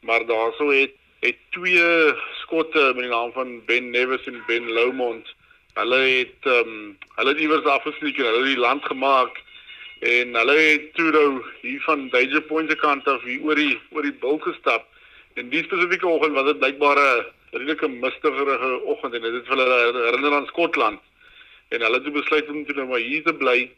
Maar 0.00 0.26
daarso 0.26 0.70
het 0.70 0.96
het 1.20 1.36
twee 1.50 2.14
skotte 2.46 2.92
met 2.94 3.04
die 3.04 3.12
naam 3.12 3.32
van 3.34 3.58
Ben 3.66 3.90
Nevis 3.90 4.26
en 4.30 4.42
Ben 4.46 4.70
Lomond. 4.72 5.34
Hulle 5.74 5.98
het 5.98 6.46
ehm 6.48 6.68
um, 6.68 6.98
hulle 7.16 7.32
het 7.34 7.40
iewers 7.40 7.64
afgesneek 7.64 8.18
en 8.18 8.28
hulle 8.28 8.44
het 8.44 8.54
die 8.54 8.64
land 8.64 8.84
gemaak 8.84 9.42
en 10.06 10.34
hulle 10.34 10.56
het 10.56 10.92
toe 10.94 11.10
nou 11.10 11.30
hier 11.62 11.80
van 11.80 12.08
Danger 12.12 12.42
Point 12.42 12.70
se 12.70 12.76
kant 12.76 13.08
af 13.08 13.24
hier 13.24 13.42
oor 13.42 13.58
die 13.58 13.74
oor 13.90 14.06
die 14.06 14.14
bult 14.22 14.42
gestap. 14.42 14.86
En 15.34 15.48
die 15.48 15.64
spesifieke 15.64 16.06
oggend 16.06 16.36
was 16.38 16.48
dit 16.52 16.58
blykbaar 16.62 17.00
'n 17.02 17.26
redelike 17.50 17.88
mistige 17.88 18.80
oggend 18.84 19.14
en 19.14 19.22
dit 19.22 19.32
het 19.32 19.46
vir 19.46 19.56
hulle 19.56 20.04
herinner 20.04 20.34
aan 20.34 20.46
Skotland 20.46 21.00
en 21.68 21.80
hulle 21.80 22.00
het 22.02 22.12
besluit 22.12 22.48
om 22.48 22.64
toe 22.64 22.74
nou 22.74 22.88
maar 22.88 23.02
hier 23.02 23.22
te 23.22 23.34
bly. 23.34 23.70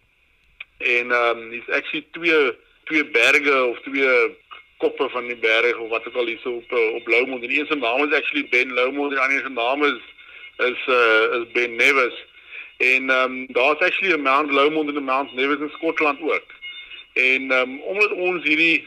En 0.79 1.11
ehm 1.11 1.39
um, 1.39 1.51
dis 1.51 1.69
actually 1.69 2.07
twee 2.11 2.53
twee 2.85 3.05
berge 3.05 3.65
of 3.65 3.81
twee 3.81 4.37
koppe 4.79 5.09
van 5.09 5.27
die 5.27 5.37
berg 5.37 5.77
of 5.79 5.89
wat 5.89 6.07
ook 6.07 6.15
al 6.15 6.27
hierso 6.27 6.51
op 6.51 6.73
uh, 6.73 6.95
op 6.95 7.07
Loumond. 7.07 7.43
Die 7.43 7.61
een 7.61 7.67
se 7.67 7.75
naam 7.75 8.05
is 8.05 8.15
actually 8.17 8.49
Ben 8.49 8.73
Loumond 8.73 9.13
en 9.13 9.19
ander 9.19 9.41
se 9.41 9.49
naam 9.49 9.85
is 9.85 10.01
is 10.57 10.87
uh, 10.87 11.39
is 11.39 11.53
Ben 11.53 11.77
Nevis. 11.77 12.27
En 12.77 13.11
ehm 13.11 13.33
um, 13.33 13.47
daar's 13.47 13.79
actually 13.79 14.15
'n 14.15 14.23
Mount 14.23 14.51
Loumond 14.51 14.89
en 14.89 14.95
'n 14.95 15.05
Mount 15.05 15.35
Nevis 15.35 15.59
in 15.59 15.71
Skotland 15.71 16.21
ook. 16.21 16.51
En 17.13 17.51
ehm 17.51 17.71
um, 17.71 17.81
omdat 17.81 18.13
ons 18.13 18.45
hierdie 18.45 18.87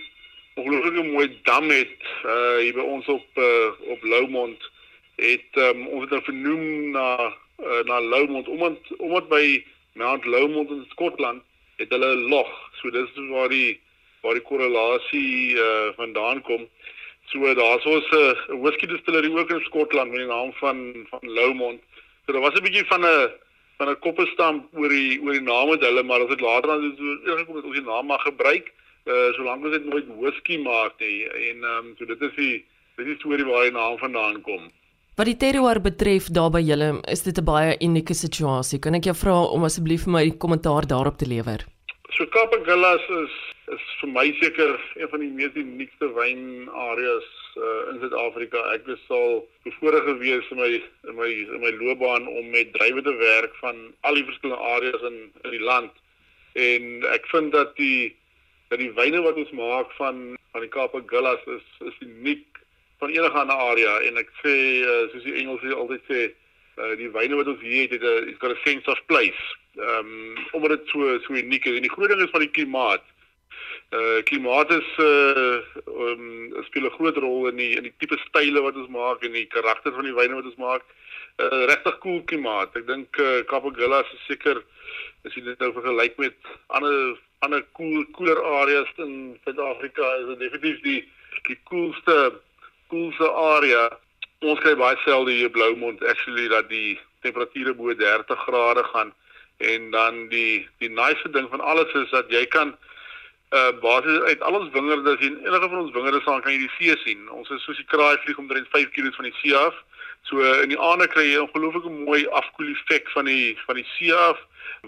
ongelooflike 0.53 1.03
mooi 1.03 1.39
dam 1.43 1.69
het 1.69 2.00
uh 2.25 2.57
hier 2.57 2.74
by 2.74 2.79
ons 2.79 3.05
op 3.07 3.27
uh, 3.36 3.71
op 3.79 4.03
Loumond 4.03 4.69
het 5.15 5.51
um, 5.53 5.88
ons 5.88 6.10
het 6.10 6.24
vernoem 6.24 6.91
na 6.91 7.33
uh, 7.60 7.83
na 7.83 8.01
Loumond 8.01 8.48
omdat 8.48 8.77
omdat 8.98 9.27
by 9.29 9.63
Mount 9.93 10.25
Loumond 10.25 10.69
in 10.69 10.86
Skotland 10.89 11.43
het 11.75 11.89
hulle 11.89 12.15
'n 12.15 12.29
log. 12.29 12.69
So 12.74 12.89
dis 12.89 13.10
waar 13.15 13.50
die 13.50 13.80
waar 14.21 14.37
die 14.37 14.47
korrelasie 14.47 15.57
uh, 15.57 15.89
vandaan 15.95 16.41
kom. 16.41 16.67
So 17.31 17.53
daar's 17.53 17.85
ons 17.85 18.09
'n 18.11 18.17
uh, 18.17 18.61
whisky 18.63 18.87
distillery 18.87 19.31
ook 19.37 19.49
in 19.49 19.63
Skotland 19.69 20.11
met 20.11 20.19
die 20.19 20.27
naam 20.27 20.51
van 20.53 21.05
van 21.09 21.19
Loumond. 21.21 21.81
So 22.25 22.33
daar 22.33 22.41
was 22.41 22.53
'n 22.53 22.63
bietjie 22.63 22.85
van 22.85 23.05
'n 23.05 23.29
van 23.77 23.89
'n 23.89 23.99
koppestamp 23.99 24.65
oor 24.73 24.89
die 24.89 25.21
oor 25.21 25.31
die 25.31 25.47
naam 25.53 25.69
met 25.69 25.81
hulle, 25.81 26.03
maar 26.03 26.21
as 26.21 26.29
dit 26.29 26.41
later 26.41 26.67
dan 26.69 26.93
so 26.97 27.31
ingekom 27.31 27.55
het 27.55 27.65
ons 27.65 27.79
die 27.79 27.89
naam 27.91 28.05
mag 28.05 28.21
gebruik, 28.21 28.73
uh 29.05 29.33
solank 29.33 29.63
ons 29.63 29.73
dit 29.77 29.85
nooit 29.85 30.07
whisky 30.19 30.57
maak 30.57 30.93
nie. 30.99 31.25
En 31.25 31.63
ehm 31.63 31.85
um, 31.85 31.95
so 31.97 32.05
dit 32.05 32.21
is 32.21 32.35
die 32.35 32.65
dit 32.95 33.05
is 33.05 33.11
die 33.13 33.19
storie 33.19 33.45
waar 33.45 33.63
die 33.63 33.71
naam 33.71 33.97
vandaan 33.97 34.41
kom. 34.41 34.71
Wat 35.15 35.25
die 35.25 35.37
terroir 35.37 35.81
betref 35.81 36.29
daar 36.31 36.49
by 36.49 36.61
julle, 36.61 36.99
is 37.11 37.23
dit 37.23 37.37
'n 37.37 37.43
baie 37.43 37.77
unieke 37.79 38.13
situasie. 38.13 38.79
Kan 38.79 38.93
ek 38.93 39.03
jou 39.03 39.15
vra 39.15 39.43
om 39.43 39.63
asseblief 39.63 40.03
vir 40.03 40.11
my 40.11 40.29
kommentaar 40.31 40.87
daarop 40.87 41.17
te 41.17 41.27
lewer? 41.27 41.65
So 42.15 42.25
Kapagillas 42.25 43.01
is 43.09 43.50
is 43.75 43.83
vir 44.01 44.09
my 44.11 44.25
seker 44.39 44.73
een 44.99 45.09
van 45.11 45.23
die 45.23 45.31
mees 45.31 45.55
uniekste 45.55 46.09
wynareas 46.15 47.29
uh, 47.55 47.91
in 47.91 47.99
Suid-Afrika. 48.01 48.63
Ek 48.75 48.87
was 48.89 49.03
al 49.15 49.41
bevoorreg 49.65 50.07
gewees 50.09 50.49
in 50.51 50.59
my 50.59 50.71
in 51.09 51.17
my 51.19 51.29
in 51.29 51.63
my 51.63 51.71
loopbaan 51.79 52.27
om 52.27 52.49
met 52.51 52.73
drywe 52.75 53.03
te 53.05 53.15
werk 53.21 53.55
van 53.63 53.79
al 54.07 54.19
die 54.19 54.27
verskillende 54.27 54.71
areas 54.75 55.05
in 55.11 55.19
in 55.43 55.55
die 55.55 55.63
land. 55.63 55.93
En 56.59 57.07
ek 57.15 57.29
vind 57.31 57.51
dat 57.55 57.75
die 57.79 58.11
dat 58.73 58.79
die 58.83 58.91
wyne 58.97 59.23
wat 59.23 59.39
ons 59.39 59.55
maak 59.55 59.91
van 59.99 60.21
van 60.51 60.65
die 60.65 60.73
Kapagillas 60.73 61.47
is 61.55 61.67
is 61.87 62.03
uniek 62.07 62.59
van 62.99 63.15
enige 63.15 63.39
ander 63.39 63.63
area 63.71 63.97
en 64.07 64.19
ek 64.21 64.29
sê 64.43 64.55
uh, 64.83 65.01
soos 65.13 65.25
die 65.25 65.39
Engels 65.43 65.63
altyd 65.73 66.03
sê 66.11 66.21
uh, 66.27 66.93
die 66.99 67.11
wyne 67.15 67.39
wat 67.39 67.49
ons 67.55 67.63
hier 67.63 67.87
het 67.87 68.03
het 68.03 68.43
'n 68.51 68.63
sense 68.67 68.91
of 68.91 69.05
place. 69.07 69.43
Ehm 69.79 70.11
um, 70.11 70.37
omdat 70.51 70.77
dit 70.77 70.87
so 70.91 71.19
so 71.23 71.33
uniek 71.33 71.65
is 71.65 71.79
en 71.79 71.87
die 71.87 71.95
groot 71.95 72.11
ding 72.11 72.21
is 72.21 72.35
van 72.35 72.43
die 72.43 72.55
klimaat. 72.57 73.03
Uh 73.91 74.24
klimaat 74.24 74.69
is 74.71 74.89
uh 75.03 75.60
um, 76.00 76.53
speel 76.63 76.86
'n 76.88 76.95
groot 76.95 77.17
rol 77.17 77.48
in 77.48 77.57
die 77.57 77.75
in 77.75 77.83
die 77.83 77.93
tipe 78.00 78.17
style 78.27 78.62
wat 78.63 78.75
ons 78.75 78.88
maak 78.88 79.24
en 79.24 79.33
die 79.36 79.48
karakter 79.51 79.91
van 79.91 80.05
die 80.07 80.15
wyne 80.15 80.38
wat 80.38 80.48
ons 80.48 80.62
maak. 80.63 80.83
Uh 81.36 81.65
regtig 81.67 81.98
koel 82.00 82.13
cool 82.19 82.21
klimaat. 82.29 82.71
Ek 82.79 82.88
dink 82.88 83.19
uh, 83.19 83.43
Capogilla 83.51 84.00
is 84.00 84.21
seker 84.27 84.63
as 85.25 85.36
jy 85.36 85.43
dit 85.43 85.60
nou 85.60 85.74
vergelyk 85.75 86.15
met 86.24 86.38
ander 86.67 87.19
ander 87.43 87.65
koel 87.75 88.05
cool, 88.05 88.05
koeler 88.15 88.39
areas 88.62 88.88
in 88.95 89.36
Suid-Afrika 89.43 90.07
is 90.21 90.27
dit 90.29 90.39
definitief 90.45 90.79
die 90.88 91.01
die 91.50 91.60
koelste 91.67 92.17
koelste 92.88 93.27
area. 93.27 93.89
Ons 94.39 94.62
kry 94.63 94.75
baie 94.79 94.95
selde 95.03 95.36
hier 95.36 95.51
Bloumond 95.51 96.00
actually 96.07 96.48
dat 96.48 96.69
die 96.69 96.95
temperature 97.27 97.74
bo 97.74 97.91
30 97.93 98.39
grade 98.48 98.83
gaan 98.93 99.12
en 99.57 99.91
dan 99.91 100.29
die 100.31 100.67
die 100.79 100.89
nice 100.89 101.29
ding 101.36 101.51
van 101.51 101.60
alles 101.60 101.91
is 101.93 102.10
dat 102.15 102.31
jy 102.31 102.45
kan 102.55 102.71
basies 103.81 104.22
uit 104.31 104.41
al 104.41 104.55
ons 104.60 104.70
wingerde 104.72 105.15
sien 105.20 105.39
enige 105.46 105.70
van 105.70 105.79
ons 105.79 105.91
wingerde 105.91 106.22
staan 106.22 106.41
kan 106.41 106.53
jy 106.53 106.60
die 106.63 106.75
see 106.77 106.98
sien. 107.03 107.25
Ons 107.36 107.50
is 107.51 107.63
soos 107.67 107.79
die 107.81 107.88
kraai 107.91 108.17
vlieg 108.24 108.38
omtrent 108.39 108.67
5 108.72 108.93
km 108.96 109.12
van 109.17 109.27
die 109.27 109.36
see 109.41 109.55
af. 109.55 109.75
So 110.29 110.39
in 110.61 110.69
die 110.69 110.79
aande 110.79 111.07
kry 111.09 111.25
jy 111.25 111.37
'n 111.39 111.47
ongelooflike 111.47 111.91
mooi 112.05 112.27
afkoel 112.39 112.71
effek 112.75 113.09
van 113.15 113.25
die 113.25 113.57
van 113.65 113.75
die 113.75 113.87
see 113.97 114.13
af 114.13 114.37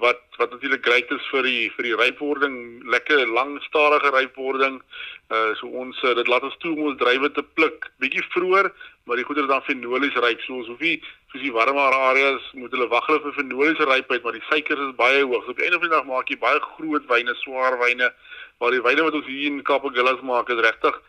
wat 0.01 0.21
wat 0.37 0.51
natuurlik 0.51 0.85
great 0.85 1.11
is 1.11 1.25
vir 1.31 1.43
die 1.43 1.69
vir 1.75 1.83
die 1.83 1.95
rypwording, 1.95 2.55
lekker 2.89 3.27
lang 3.27 3.61
stadige 3.61 4.09
rypwording. 4.13 4.81
Uh 5.29 5.53
so 5.59 5.67
ons 5.67 5.97
uh, 6.03 6.13
dit 6.15 6.27
laat 6.27 6.43
ons 6.43 6.57
toe 6.57 6.73
om 6.73 6.89
ons 6.89 6.97
drywe 6.97 7.31
te 7.31 7.43
pluk 7.57 7.89
bietjie 8.01 8.23
vroeër, 8.33 8.71
maar 9.05 9.17
die 9.17 9.25
goeder 9.25 9.47
dan 9.47 9.65
fenolies 9.67 10.17
ryp. 10.25 10.41
So 10.45 10.61
ons 10.61 10.67
hoef 10.67 10.81
nie 10.81 10.97
soos 11.31 11.41
die 11.41 11.53
warmer 11.53 11.93
areas 12.09 12.45
moet 12.53 12.73
hulle 12.73 12.89
wag 12.89 13.07
hulle 13.09 13.21
vir 13.25 13.37
fenolies 13.37 13.85
rypheid, 13.93 14.23
maar 14.23 14.37
die 14.37 14.47
suikers 14.49 14.85
is 14.87 14.97
baie 14.97 15.23
hoog. 15.23 15.45
So 15.45 15.53
op 15.53 15.61
die 15.61 15.65
einde 15.65 15.79
van 15.79 15.89
die 15.89 15.95
dag 15.97 16.09
maak 16.09 16.29
jy 16.29 16.37
baie 16.41 16.61
groot 16.77 17.09
wyne, 17.09 17.35
swaar 17.41 17.77
wyne, 17.81 18.13
maar 18.59 18.71
die 18.71 18.85
wyne 18.85 19.09
wat 19.09 19.17
ons 19.21 19.29
hier 19.29 19.49
in 19.51 19.63
Kapagillas 19.65 20.21
maak 20.21 20.49
is 20.49 20.61
regtig 20.61 21.01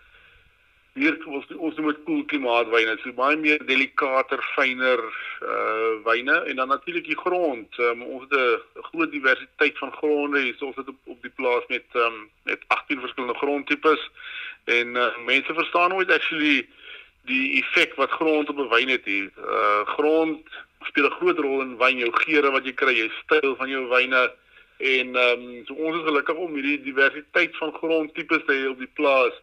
hier 0.94 1.16
ons 1.26 1.46
ons 1.58 1.78
moet 1.82 1.98
koel 2.06 2.22
klimaatwyne, 2.30 2.94
so 3.02 3.12
baie 3.18 3.36
meer 3.38 3.62
delikater, 3.66 4.42
fyner 4.54 5.00
uh 5.42 5.96
wyne 6.06 6.36
en 6.50 6.60
dan 6.60 6.70
natuurlik 6.70 7.08
die 7.08 7.18
grond. 7.18 7.78
Um, 7.82 8.02
ons 8.02 8.26
het 8.28 8.34
'n 8.38 8.86
groot 8.90 9.10
diversiteit 9.10 9.78
van 9.78 9.92
gronde 9.92 10.40
hier. 10.40 10.54
So 10.58 10.66
ons 10.66 10.76
het 10.76 10.88
op, 10.88 11.00
op 11.04 11.22
die 11.22 11.34
plaas 11.34 11.66
met 11.68 11.84
um, 11.94 12.30
met 12.44 12.62
18 12.68 13.00
verskillende 13.00 13.38
grondtipes 13.38 14.10
en 14.64 14.96
uh, 14.96 15.10
mense 15.26 15.54
verstaan 15.54 15.90
nooit 15.90 16.10
actually 16.10 16.66
die 17.26 17.62
effek 17.62 17.94
wat 17.94 18.10
grond 18.10 18.48
op 18.48 18.58
'n 18.58 18.68
wyn 18.68 18.88
het 18.88 19.04
hier. 19.04 19.30
Uh 19.38 19.82
grond 19.96 20.46
speel 20.82 21.06
'n 21.06 21.18
groot 21.18 21.38
rol 21.38 21.60
in 21.60 21.76
wyn, 21.78 21.98
jou 21.98 22.12
geure 22.12 22.50
wat 22.50 22.64
jy 22.64 22.72
kry, 22.72 22.94
jou 22.94 23.10
styl 23.24 23.56
van 23.56 23.68
jou 23.68 23.88
wyne 23.88 24.32
en 24.78 25.16
ehm 25.16 25.42
um, 25.42 25.64
so 25.66 25.74
ons 25.74 25.96
is 25.96 26.06
gelukkig 26.06 26.34
om 26.34 26.54
hierdie 26.54 26.82
diversiteit 26.82 27.56
van 27.56 27.72
grondtipes 27.72 28.44
te 28.46 28.52
hê 28.52 28.68
op 28.68 28.78
die 28.78 28.94
plaas 28.94 29.34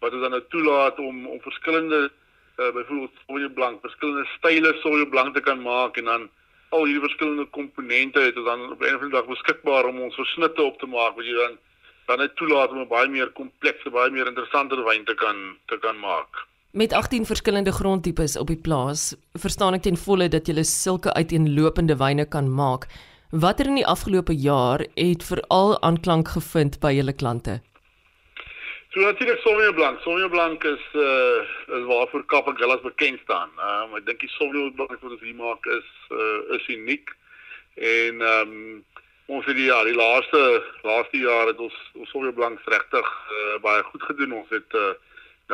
wat 0.00 0.12
ons 0.12 0.22
dan 0.24 0.34
nou 0.36 0.42
toelaat 0.48 0.98
om 0.98 1.26
om 1.26 1.40
verskillende 1.40 2.00
uh, 2.08 2.72
byvoorbeeld 2.76 3.16
soja 3.26 3.48
blank, 3.48 3.80
verskillende 3.80 4.26
style 4.36 4.74
soja 4.82 5.08
blank 5.14 5.34
te 5.34 5.40
kan 5.40 5.62
maak 5.62 5.96
en 5.96 6.04
dan 6.04 6.28
al 6.70 6.84
hierdie 6.86 7.06
verskillende 7.06 7.46
komponente 7.56 8.20
het 8.20 8.36
ons 8.36 8.46
dan 8.46 8.62
op 8.72 8.80
'n 8.80 8.94
of 8.94 9.02
ander 9.02 9.10
dag 9.10 9.26
beskikbaar 9.26 9.84
om 9.90 10.00
ons 10.00 10.14
versnitte 10.14 10.62
op 10.62 10.78
te 10.78 10.86
maak 10.86 11.16
wat 11.16 11.24
jy 11.24 11.36
dan 11.42 11.58
dan 12.06 12.18
net 12.18 12.36
toelaat 12.36 12.70
om 12.70 12.80
'n 12.80 12.88
baie 12.88 13.08
meer 13.08 13.30
komplekse, 13.30 13.90
baie 13.90 14.10
meer 14.10 14.26
interessanter 14.26 14.84
wyn 14.84 15.04
te 15.04 15.14
kan 15.14 15.36
te 15.66 15.78
kan 15.78 15.98
maak. 15.98 16.46
Met 16.70 16.92
18 16.92 17.26
verskillende 17.26 17.72
grondtipes 17.72 18.36
op 18.36 18.46
die 18.46 18.56
plaas, 18.56 19.16
verstaan 19.34 19.74
ek 19.74 19.82
ten 19.82 19.96
volle 19.96 20.28
dat 20.28 20.46
jy 20.46 20.62
sulke 20.62 21.12
uiteenlopende 21.12 21.96
wyne 21.96 22.26
kan 22.28 22.54
maak. 22.54 22.86
Watter 23.30 23.66
in 23.66 23.74
die 23.74 23.86
afgelope 23.86 24.34
jaar 24.34 24.86
het 24.94 25.22
veral 25.22 25.82
aanklank 25.82 26.28
gevind 26.28 26.80
by 26.80 26.92
julle 26.92 27.12
klante? 27.12 27.60
So 28.92 29.00
natuurlik 29.00 29.38
Sauvignon 29.38 29.74
Blanc. 29.74 30.00
Sauvignon 30.00 30.30
Blanc 30.30 30.64
is 30.64 30.84
uh 30.94 31.40
is 31.78 31.84
waarvoor 31.86 32.24
Capagallas 32.26 32.80
bekend 32.80 33.20
staan. 33.22 33.50
Ehm 33.56 33.82
um, 33.82 33.96
ek 33.96 34.06
dink 34.06 34.20
die 34.20 34.30
Sauvignon 34.34 34.74
Blanc 34.74 34.96
wat 34.98 35.12
ons 35.14 35.22
hier 35.22 35.36
maak 35.38 35.66
is 35.66 35.90
uh 36.10 36.56
is 36.56 36.66
uniek. 36.74 37.12
En 37.74 38.18
ehm 38.20 38.50
um, 38.56 38.80
ons 39.26 39.46
het 39.46 39.54
die 39.54 39.68
ja, 39.68 39.78
die 39.86 39.94
laaste 39.94 40.40
laaste 40.82 41.22
jaar 41.22 41.52
het 41.52 41.62
ons 41.62 41.76
ons 41.92 42.10
Sauvignon 42.10 42.34
Blanc 42.34 42.66
regtig 42.74 43.12
uh, 43.36 43.60
baie 43.62 43.86
goed 43.92 44.08
gedoen. 44.08 44.34
Ons 44.40 44.50
het 44.58 44.74
uh 44.82 44.90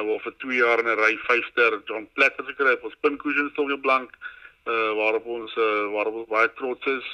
nou 0.00 0.07
al 0.14 0.25
vir 0.25 0.37
2 0.47 0.57
jaar 0.62 0.81
in 0.81 0.88
'n 0.95 0.99
ry 1.05 1.12
5 1.28 1.52
ster 1.52 1.81
John 1.85 2.09
Platter 2.16 2.45
gekry 2.49 2.73
op 2.81 2.88
ons 2.88 3.00
Pink 3.05 3.21
Cushion 3.21 3.52
Sauvignon 3.52 3.85
Blanc 3.85 4.16
uh 4.64 4.93
waarop 5.02 5.28
ons 5.28 5.52
uh, 5.61 5.93
waarop 5.93 6.25
ons 6.25 6.33
baie 6.33 6.49
trots 6.57 6.88
is 6.88 7.12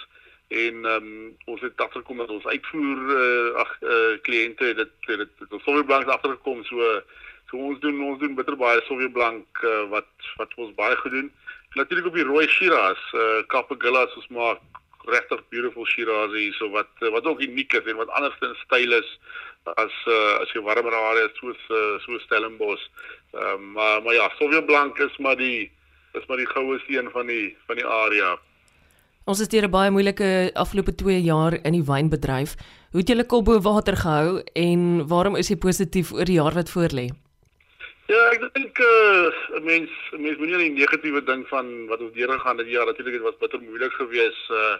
en 0.52 0.84
um, 0.84 1.10
ons 1.46 1.60
het 1.60 1.80
agterkom 1.80 2.22
dat 2.22 2.30
ons 2.30 2.46
uitvoer 2.46 3.02
uh, 3.16 3.60
ag 3.64 3.70
uh, 3.80 4.14
kliënte 4.26 4.72
dit 4.80 4.92
dit 5.06 5.28
dit 5.38 5.52
ons 5.52 5.62
Sauvignon 5.64 5.88
Blanc 5.88 6.10
agtergekom 6.12 6.64
so 6.68 6.90
so 7.50 7.60
ons 7.70 7.80
doen 7.84 8.02
ons 8.08 8.20
doen 8.20 8.36
bitter 8.38 8.56
baie 8.60 8.82
Sauvignon 8.86 9.16
Blanc 9.16 9.64
uh, 9.64 9.84
wat 9.94 10.30
wat 10.40 10.54
ons 10.56 10.74
baie 10.78 10.96
gedoen 11.04 11.30
natuurlik 11.78 12.10
op 12.10 12.18
die 12.20 12.28
rooi 12.28 12.46
Shiraz 12.48 13.00
uh, 13.14 13.40
Capagillas 13.54 14.16
ons 14.20 14.28
maak 14.36 14.60
regtig 15.08 15.40
beautiful 15.50 15.86
Shiraz 15.88 16.34
hier 16.36 16.54
so 16.58 16.70
wat 16.74 17.08
wat 17.14 17.26
ook 17.26 17.42
uniek 17.42 17.72
is 17.78 17.88
en 17.90 17.98
wat 18.00 18.12
anders 18.18 18.38
in 18.40 18.54
styl 18.66 18.98
is 18.98 19.16
as 19.78 19.94
uh, 20.10 20.42
as 20.42 20.50
jy 20.54 20.62
warmer 20.66 20.94
areas 20.94 21.34
soos 21.38 21.58
uh, 21.70 21.98
so 22.02 22.18
Stellenbosch. 22.26 22.82
Uh, 23.32 23.58
maar 23.74 24.02
maar 24.02 24.14
ja 24.14 24.28
Sauvignon 24.38 24.66
Blanc 24.66 24.98
is 24.98 25.16
maar 25.18 25.36
die 25.36 25.70
is 26.12 26.26
maar 26.26 26.36
die 26.36 26.50
goue 26.50 26.78
seën 26.86 27.10
van 27.10 27.26
die 27.26 27.56
van 27.66 27.78
die 27.78 27.86
area 27.86 28.36
Ons 29.24 29.38
het 29.38 29.52
hier 29.52 29.62
'n 29.62 29.70
baie 29.70 29.90
moeilike 29.90 30.50
afgelope 30.54 30.94
2 30.94 31.20
jaar 31.22 31.54
in 31.62 31.72
die 31.72 31.86
wynbedryf. 31.86 32.56
Hoe 32.90 33.00
het 33.00 33.08
julle 33.08 33.24
kop 33.24 33.44
bo 33.44 33.60
water 33.60 33.96
gehou 33.96 34.42
en 34.54 35.06
waarom 35.06 35.36
is 35.36 35.48
jy 35.48 35.56
positief 35.56 36.12
oor 36.12 36.24
die 36.24 36.40
jaar 36.42 36.54
wat 36.54 36.70
voorlê? 36.70 37.06
Ja, 38.10 38.22
ek 38.34 38.50
dink 38.52 38.78
'n 38.78 38.82
uh, 38.82 39.62
mens 39.62 39.90
mens 40.18 40.38
moenie 40.38 40.56
net 40.56 40.66
die 40.66 40.78
negatiewe 40.80 41.22
ding 41.24 41.46
van 41.48 41.86
wat 41.86 42.00
ons 42.00 42.12
deurgegaan 42.12 42.58
het 42.58 42.66
die 42.66 42.74
jaar 42.74 42.86
natuurlik 42.86 43.14
het 43.14 43.22
was 43.22 43.38
bitter 43.38 43.60
moeilik 43.60 43.92
geweest 43.92 44.50
uh 44.50 44.76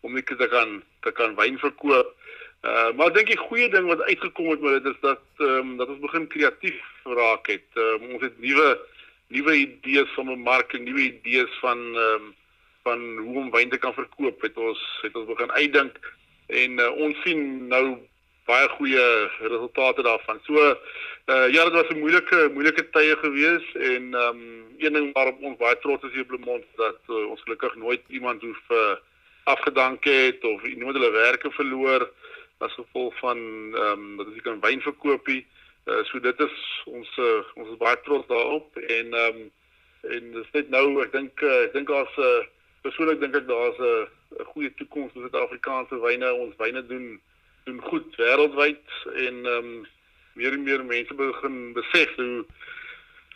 om 0.00 0.14
net 0.14 0.26
te 0.26 0.48
kan 0.48 0.82
te 1.02 1.12
kan 1.12 1.36
wyn 1.36 1.58
verkoop. 1.58 2.16
Uh 2.64 2.96
maar 2.96 3.06
ek 3.08 3.14
dink 3.14 3.26
die 3.26 3.46
goeie 3.48 3.68
ding 3.68 3.86
wat 3.86 4.00
uitgekom 4.00 4.50
het 4.50 4.60
met 4.60 4.82
dit 4.82 4.94
is 4.94 5.00
dat 5.00 5.20
ehm 5.36 5.58
um, 5.58 5.76
dat 5.76 5.88
ons 5.88 6.00
begin 6.00 6.26
kreatief 6.26 6.80
raak 7.04 7.46
het. 7.46 7.68
Uh, 7.76 8.00
ons 8.14 8.22
het 8.22 8.40
nuwe 8.40 8.80
nuwe 9.28 9.52
idees 9.54 10.08
van 10.16 10.32
'n 10.32 10.40
mark 10.40 10.72
en 10.72 10.84
nuwe 10.84 11.00
idees 11.12 11.52
van 11.60 11.78
ehm 11.78 12.24
um, 12.24 12.34
van 12.82 13.02
hoe 13.18 13.38
om 13.44 13.50
wyn 13.50 13.70
te 13.70 13.78
kan 13.78 13.94
verkoop 13.94 14.42
het 14.42 14.56
ons 14.56 14.80
het 15.02 15.16
ons 15.16 15.28
begin 15.28 15.52
uitdink 15.52 15.98
en 16.46 16.78
uh, 16.78 16.90
ons 17.06 17.22
sien 17.24 17.68
nou 17.68 17.98
baie 18.46 18.68
goeie 18.68 19.04
resultate 19.40 20.02
daarvan. 20.02 20.40
So 20.46 20.58
uh 21.30 21.46
ja, 21.54 21.64
dit 21.64 21.72
was 21.72 21.88
'n 21.88 21.98
moeilike 21.98 22.50
moeilike 22.54 22.90
tye 22.90 23.16
gewees 23.16 23.66
en 23.74 24.14
ehm 24.14 24.36
um, 24.36 24.66
een 24.78 24.92
ding 24.92 25.12
waarop 25.12 25.42
ons 25.42 25.56
baie 25.56 25.78
trots 25.78 26.04
is 26.04 26.12
hier 26.12 26.22
op 26.22 26.30
Lemont 26.30 26.64
dat 26.76 26.98
uh, 27.08 27.30
ons 27.30 27.42
gelukkig 27.42 27.74
nooit 27.74 28.02
iemand 28.08 28.42
hoef 28.42 28.62
uh, 28.70 28.96
afgedank 29.44 30.04
het 30.04 30.44
of 30.44 30.64
iemand 30.64 30.96
hulle 30.96 31.10
werke 31.10 31.50
verloor 31.50 32.10
as 32.58 32.72
gevolg 32.72 33.18
van 33.18 33.38
ehm 33.74 33.92
um, 33.92 34.16
dat 34.16 34.26
ons 34.26 34.42
kan 34.42 34.60
wyn 34.60 34.80
verkoop 34.80 35.26
nie. 35.26 35.46
Uh, 35.86 36.02
so 36.04 36.20
dit 36.20 36.40
is 36.40 36.82
ons 36.84 37.16
uh, 37.18 37.42
ons 37.54 37.68
is 37.70 37.76
baie 37.78 38.00
trots 38.02 38.26
daarop 38.26 38.76
en 38.76 39.14
ehm 39.14 39.36
um, 39.36 39.50
en 40.02 40.32
dit 40.32 40.44
is 40.44 40.52
net 40.52 40.68
nou 40.70 41.02
ek 41.02 41.12
dink 41.12 41.42
uh, 41.42 41.62
ek 41.62 41.72
dink 41.72 41.88
daar's 41.88 42.16
'n 42.16 42.22
uh, 42.22 42.42
persoonlik 42.82 43.20
dink 43.20 43.36
ek 43.36 43.48
daar's 43.48 43.78
'n 43.78 44.08
'n 44.40 44.50
goeie 44.52 44.70
toekoms 44.74 45.12
vir 45.12 45.22
Suid-Afrikaanse 45.22 46.00
wyne. 46.00 46.34
Ons 46.34 46.56
wyne 46.58 46.86
doen 46.86 47.20
doen 47.64 47.80
goed 47.80 48.16
wêreldwyd 48.16 48.86
en 49.14 49.34
ehm 49.46 49.58
um, 49.58 49.86
meer 50.34 50.52
en 50.52 50.62
meer 50.62 50.84
mense 50.84 51.14
begin 51.14 51.72
besef 51.72 52.14
hoe 52.16 52.44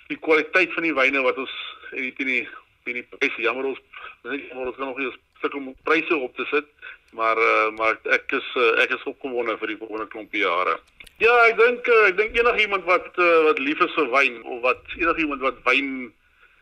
die 0.09 0.19
kwaliteit 0.19 0.73
van 0.73 0.83
die 0.83 0.95
wyne 0.95 1.23
wat 1.23 1.39
ons 1.39 1.55
en 1.93 2.03
die 2.03 2.15
teen 2.19 2.27
die 2.27 2.49
teen 2.85 3.01
die 3.01 3.09
pryse 3.19 3.43
jammer 3.43 3.65
ons 3.71 3.81
net 4.25 4.51
ons 4.53 4.77
kan 4.77 4.87
nog 4.87 4.99
nie 4.99 5.13
sukkel 5.41 5.59
om 5.59 5.75
pryse 5.85 6.17
op 6.17 6.37
te 6.37 6.47
sit 6.51 6.67
maar 7.13 7.39
uh, 7.39 7.71
maar 7.77 7.99
ek 8.03 8.33
is 8.39 8.49
uh, 8.57 8.83
ek 8.83 8.93
is 8.97 9.09
opgewonde 9.09 9.57
vir 9.61 9.73
die 9.73 9.79
volgende 9.81 10.09
klompie 10.13 10.43
jare. 10.43 10.77
Ja, 11.23 11.33
ek 11.49 11.57
dink 11.61 11.89
uh, 11.89 12.03
ek 12.11 12.19
dink 12.19 12.37
enigiemand 12.37 12.85
wat 12.89 13.09
uh, 13.17 13.43
wat 13.49 13.63
lief 13.63 13.81
is 13.85 13.95
vir 13.97 14.11
wyn 14.13 14.41
of 14.45 14.63
wat 14.67 14.97
enigiemand 14.99 15.45
wat 15.47 15.61
wyn 15.69 15.91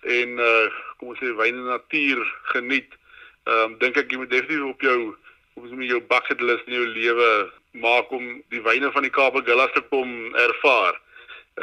en 0.04 0.38
uh 0.38 0.82
kom 0.99 1.12
ons 1.12 1.18
sê 1.18 1.32
wyn 1.37 1.61
en 1.61 1.73
natuur 1.73 2.23
geniet. 2.52 2.90
Ehm 3.44 3.73
um, 3.73 3.78
dink 3.78 3.96
ek 3.96 4.12
jy 4.12 4.20
moet 4.20 4.30
definitief 4.30 4.70
op 4.70 4.82
jou 4.82 4.99
op 5.54 5.66
so 5.68 5.75
'n 5.75 5.87
jou 5.87 6.00
bucket 6.00 6.40
list 6.40 6.66
in 6.66 6.75
jou 6.75 6.87
lewe 6.87 7.50
maak 7.73 8.11
om 8.11 8.42
die 8.49 8.62
wyne 8.62 8.90
van 8.92 9.02
die 9.02 9.11
Kaap 9.11 9.37
Gillas 9.46 9.73
te 9.73 9.82
kom 9.90 10.34
ervaar. 10.34 11.00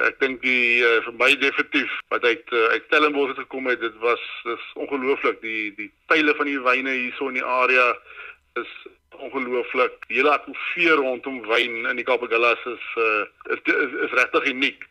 Ek 0.07 0.19
dink 0.19 0.41
die 0.41 0.79
uh, 0.79 1.01
vir 1.03 1.13
my 1.19 1.35
definitief 1.35 1.91
wat 2.09 2.23
uit 2.23 2.53
uh, 2.55 2.67
uit 2.71 2.83
Stellenbosch 2.87 3.35
gekom 3.35 3.67
het, 3.67 3.79
dit 3.79 3.97
was 3.99 4.23
dis 4.43 4.65
ongelooflik 4.75 5.41
die 5.41 5.73
die 5.75 5.91
tyle 6.07 6.35
van 6.35 6.47
die 6.47 6.59
wyne 6.59 6.93
hierso 6.95 7.27
in 7.27 7.39
die 7.39 7.43
area 7.43 7.95
is 8.59 8.71
ongelooflik. 9.19 9.97
Die 10.07 10.21
hele 10.21 10.31
atmosfeer 10.31 10.95
rondom 10.99 11.41
wyn 11.47 11.85
in 11.91 11.99
die 11.99 12.07
Kaap 12.07 12.23
Gillas 12.31 12.63
is 12.65 12.87
uh, 12.97 13.25
is 13.55 13.59
is, 13.65 13.97
is 14.07 14.15
regtig 14.21 14.47
uniek. 14.53 14.87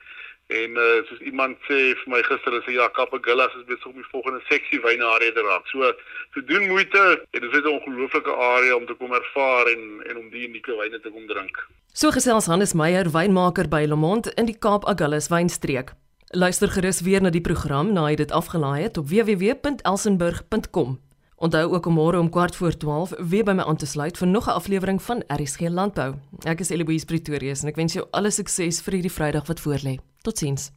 En 0.50 0.70
uh, 0.74 0.86
soos 1.06 1.20
iemand 1.22 1.58
sê 1.68 1.78
vir 1.94 2.08
my 2.10 2.20
gister 2.26 2.56
is 2.58 2.66
ja 2.74 2.88
Kapagillas 2.96 3.54
is 3.54 3.66
besig 3.68 3.86
om 3.86 3.98
die 4.00 4.08
volgende 4.10 4.40
seksie 4.48 4.80
wyne 4.82 5.06
area 5.06 5.30
te 5.36 5.44
raak. 5.46 5.66
So 5.70 5.92
so 6.34 6.42
doen 6.48 6.66
moeite. 6.68 7.22
Dit 7.30 7.42
is 7.42 7.52
'n 7.62 7.70
ongelooflike 7.78 8.34
area 8.34 8.74
om 8.76 8.86
te 8.86 8.94
kom 8.98 9.12
ervaar 9.14 9.66
en 9.74 9.82
en 10.08 10.16
om 10.16 10.30
die 10.30 10.48
unieke 10.48 10.74
wyne 10.74 11.00
te 11.00 11.10
kom 11.10 11.26
drink. 11.26 11.56
So 11.92 12.10
gesels 12.10 12.46
Hannes 12.46 12.74
Meyer, 12.74 13.10
wynmaker 13.10 13.68
by 13.68 13.84
Lemont 13.86 14.26
in 14.34 14.46
die 14.46 14.58
Kaap 14.58 14.84
Agulhas 14.84 15.28
wynstreek. 15.28 15.92
Luister 16.32 16.68
gerus 16.68 17.00
weer 17.00 17.22
na 17.22 17.30
die 17.30 17.40
program 17.40 17.92
na 17.92 18.04
hy 18.04 18.14
dit 18.14 18.30
afgelaai 18.32 18.82
het 18.82 18.98
op 18.98 19.08
www.elsenburg.com. 19.08 20.98
Onthou 21.40 21.72
ook 21.72 21.86
om 21.86 21.94
môre 21.94 22.18
om 22.18 22.30
kwart 22.30 22.56
voor 22.56 22.76
12 22.76 23.14
weer 23.18 23.44
by 23.44 23.52
my 23.52 23.62
aan 23.62 23.76
te 23.76 23.86
sluit 23.86 24.18
vir 24.18 24.28
nog 24.28 24.46
'n 24.46 24.58
aflewering 24.60 25.02
van 25.02 25.22
RSG 25.26 25.60
Landbou. 25.60 26.14
Ek 26.44 26.60
is 26.60 26.70
Eloise 26.70 27.06
Pretorius 27.06 27.62
en 27.62 27.68
ek 27.68 27.76
wens 27.76 27.92
jou 27.92 28.06
alle 28.10 28.30
sukses 28.30 28.82
vir 28.82 28.92
hierdie 28.92 29.12
Vrydag 29.12 29.46
wat 29.46 29.60
voorlê. 29.60 30.09
Tot 30.20 30.38
ziens. 30.38 30.70